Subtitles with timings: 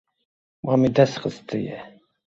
[0.65, 1.77] Wan bi dest xistiye.